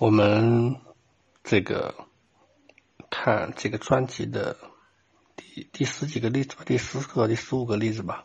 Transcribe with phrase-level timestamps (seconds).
[0.00, 0.76] 我们
[1.42, 1.92] 这个
[3.10, 4.56] 看这个专辑的
[5.34, 8.24] 第第十几个例子吧，第十个、第十五个例子吧。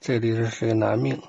[0.00, 1.20] 这个例子是个男命，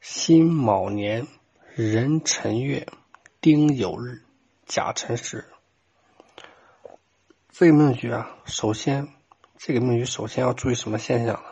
[0.00, 1.26] 辛卯年
[1.74, 2.88] 壬辰月
[3.42, 4.22] 丁酉日
[4.64, 5.44] 甲辰时。
[7.50, 9.08] 这个命局啊，首先
[9.58, 11.42] 这个命局首先要注意什么现象呢？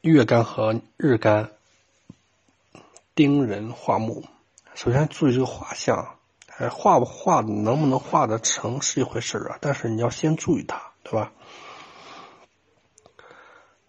[0.00, 1.50] 月干和日干。
[3.14, 4.24] 丁人画木，
[4.74, 11.32] 首先注意这个画像，哎，画不画能不能画得成是一回事啊，但是你要先注意它，对吧？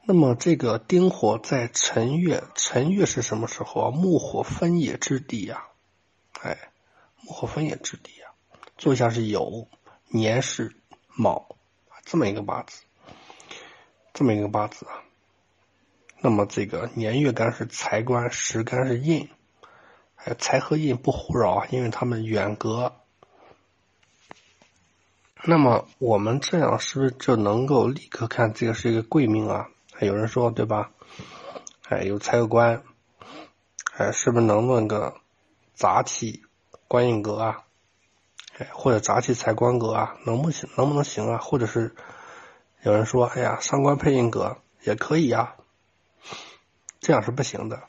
[0.06, 3.92] 那么这个丁火在辰月，辰月是什么时候啊？
[3.92, 5.68] 木火分野之地呀，
[6.42, 6.58] 哎，
[7.22, 8.28] 木火分野之地呀。
[8.78, 9.68] 坐下是酉，
[10.10, 10.76] 年是
[11.08, 11.56] 卯，
[12.04, 12.82] 这么一个八字，
[14.14, 15.04] 这么一个八字啊。
[16.26, 19.28] 那么这个年月干是财官，时干是印，
[20.16, 22.94] 哎，财和印不互扰，因为他们远隔。
[25.44, 29.68] 那么我们这样是不是就能够立刻看这个是一个贵命啊？
[30.00, 30.92] 有人说对吧？
[31.90, 32.84] 哎，有财有官，
[33.98, 35.16] 哎，是不是能论个
[35.74, 36.46] 杂气
[36.88, 37.66] 官印格啊？
[38.58, 40.16] 哎，或者杂气财官格啊？
[40.26, 40.70] 能不行？
[40.78, 41.40] 能不能行啊？
[41.40, 41.94] 或者是
[42.82, 45.56] 有人说，哎呀，伤官配印格也可以呀？
[47.04, 47.84] 这样是不行的，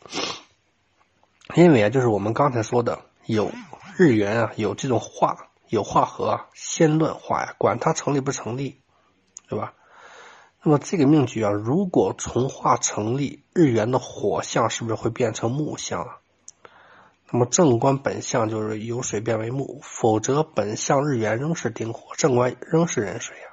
[1.55, 3.53] 因为啊，就是我们刚才说的，有
[3.97, 8.81] 日元啊，有这种化，有化合，先论化呀，管它成立不成立，
[9.49, 9.75] 对吧？
[10.65, 16.19] 那么这个命局啊，如果从化成立，日元的火象是不是会变成木象啊？
[17.31, 23.47] 那么正官本相就是由水变为木，否则本相日元仍是丁火，正官仍是壬水啊。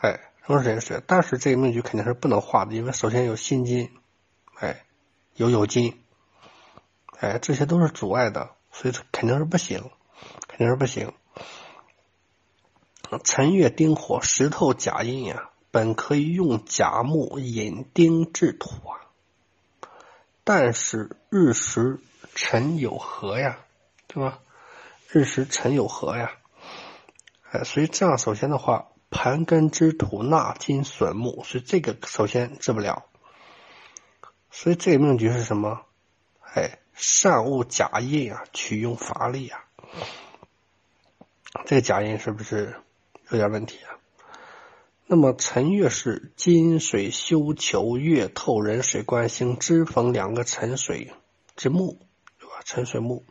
[0.00, 0.20] 哎。
[0.46, 3.90] 都是壬水，但是这个命局肯定是不能化的，因为首先有辛金，
[4.54, 4.84] 哎，
[5.34, 6.00] 有酉金，
[7.18, 9.90] 哎，这些都是阻碍的，所以肯定是不行，
[10.46, 11.12] 肯定是不行。
[13.24, 19.02] 辰月丁火，石头甲印呀，本可以用甲木引丁制土啊，
[20.44, 21.98] 但是日时
[22.36, 23.58] 辰酉合呀，
[24.06, 24.38] 对吧？
[25.08, 26.30] 日时辰酉合呀，
[27.50, 28.86] 哎，所以这样首先的话。
[29.16, 33.06] 盘根之土纳金损木，所以这个首先治不了。
[34.50, 35.80] 所以这个命局是什么？
[36.54, 39.64] 哎，善恶假印啊，取用乏力啊。
[41.64, 42.76] 这个假印是不是
[43.30, 43.96] 有点问题啊？
[45.06, 51.14] 那么辰月是金水修求月透人水官星支逢两个辰水
[51.56, 51.98] 之木，
[52.38, 52.60] 对吧？
[52.66, 53.24] 辰水木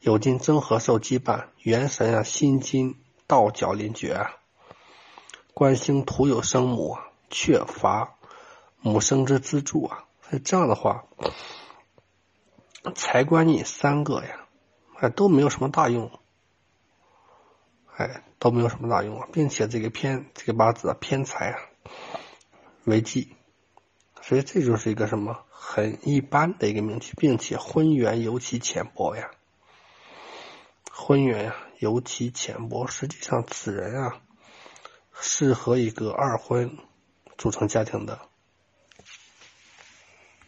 [0.00, 4.36] 有金增合受羁绊，元神啊心金道角临绝啊。
[5.54, 6.98] 官星徒有生母，
[7.30, 8.16] 却乏
[8.80, 10.04] 母生之资助啊！
[10.28, 11.04] 所以这样的话，
[12.96, 14.48] 财官印三个呀，
[14.98, 16.10] 哎都没有什么大用，
[17.94, 21.58] 哎都没有什么大用啊，并且这个偏这个八字啊偏财啊
[22.82, 23.36] 为忌，
[24.22, 29.30] 所以这就是一个什么很一般的一个命局，并且婚缘尤其浅薄呀，
[30.90, 34.20] 婚缘呀尤其浅薄，实际上此人啊。
[35.20, 36.76] 适合一个二婚
[37.38, 38.20] 组成家庭的。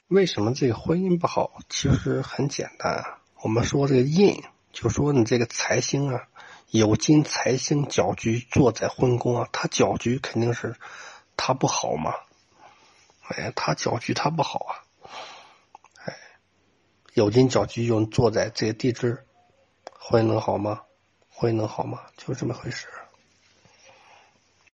[0.09, 1.60] 为什么这个婚姻不好？
[1.69, 3.19] 其实很简单啊。
[3.43, 6.28] 我们说这个印，就说你这个财星啊，
[6.71, 10.76] 有金财星搅局坐在婚宫啊，他搅局肯定是
[11.37, 12.15] 他不好嘛。
[13.28, 14.72] 哎，他搅局他不好啊。
[16.05, 16.16] 哎，
[17.15, 19.26] 有金搅局用坐在这个地支，
[19.93, 20.82] 婚姻能好吗？
[21.28, 22.03] 婚姻能好吗？
[22.16, 22.87] 就这么回事。